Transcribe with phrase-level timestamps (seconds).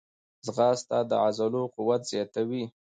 [0.45, 2.63] ځغاسته د عضلو قوت زیاتوي